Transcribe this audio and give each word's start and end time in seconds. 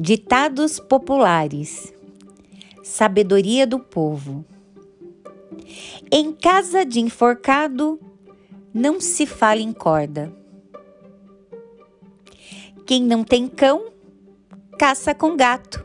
Ditados 0.00 0.78
populares. 0.78 1.92
Sabedoria 2.84 3.66
do 3.66 3.80
povo. 3.80 4.44
Em 6.08 6.32
casa 6.32 6.86
de 6.86 7.00
enforcado, 7.00 7.98
não 8.72 9.00
se 9.00 9.26
fala 9.26 9.60
em 9.60 9.72
corda. 9.72 10.32
Quem 12.86 13.02
não 13.02 13.24
tem 13.24 13.48
cão, 13.48 13.92
caça 14.78 15.12
com 15.12 15.36
gato. 15.36 15.84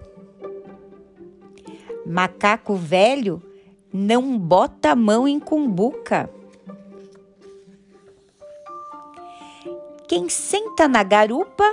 Macaco 2.05 2.75
velho 2.75 3.41
não 3.91 4.37
bota 4.37 4.91
a 4.91 4.95
mão 4.95 5.27
em 5.27 5.39
cumbuca. 5.39 6.29
Quem 10.07 10.29
senta 10.29 10.87
na 10.87 11.01
garupa 11.01 11.65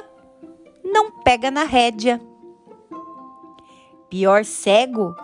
não 0.82 1.10
pega 1.10 1.50
na 1.50 1.64
rédea. 1.64 2.18
Pior 4.10 4.44
cego 4.44 5.14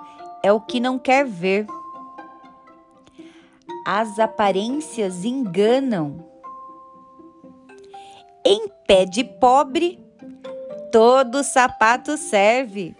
é 0.44 0.52
o 0.52 0.60
que 0.60 0.78
não 0.78 0.96
quer 0.96 1.26
ver. 1.26 1.66
As 3.84 4.20
aparências 4.20 5.24
enganam. 5.24 6.24
Em 8.44 8.68
pé 8.86 9.04
de 9.04 9.24
pobre, 9.24 9.98
todo 10.92 11.42
sapato 11.42 12.16
serve. 12.16 12.94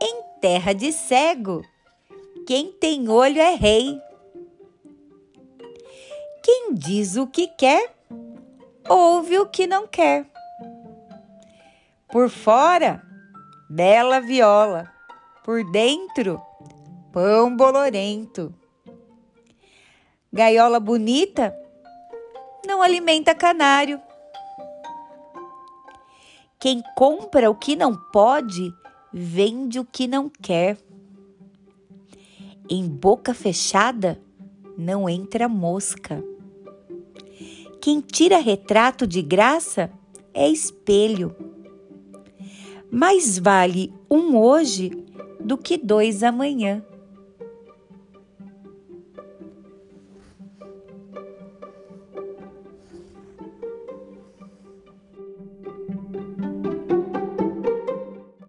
Em 0.00 0.22
terra 0.40 0.72
de 0.72 0.92
cego, 0.92 1.62
quem 2.44 2.72
tem 2.72 3.08
olho 3.08 3.40
é 3.40 3.54
rei. 3.54 4.00
Quem 6.42 6.74
diz 6.74 7.14
o 7.14 7.24
que 7.24 7.46
quer, 7.46 7.94
ouve 8.88 9.38
o 9.38 9.46
que 9.46 9.64
não 9.64 9.86
quer. 9.86 10.26
Por 12.10 12.28
fora, 12.28 13.11
bela 13.68 14.20
viola, 14.20 14.90
por 15.44 15.64
dentro, 15.70 16.40
pão 17.12 17.56
bolorento. 17.56 18.54
Gaiola 20.32 20.80
bonita 20.80 21.54
não 22.66 22.82
alimenta 22.82 23.34
canário. 23.34 24.00
Quem 26.58 26.82
compra 26.96 27.50
o 27.50 27.54
que 27.54 27.74
não 27.74 27.96
pode, 28.12 28.72
vende 29.12 29.80
o 29.80 29.84
que 29.84 30.06
não 30.06 30.28
quer. 30.28 30.78
Em 32.70 32.88
boca 32.88 33.34
fechada 33.34 34.20
não 34.78 35.08
entra 35.08 35.48
mosca. 35.48 36.22
Quem 37.80 38.00
tira 38.00 38.38
retrato 38.38 39.06
de 39.06 39.20
graça 39.20 39.90
é 40.32 40.48
espelho 40.48 41.51
mais 42.92 43.38
vale 43.38 43.90
um 44.10 44.36
hoje 44.36 44.92
do 45.40 45.56
que 45.56 45.78
dois 45.78 46.22
amanhã. 46.22 46.84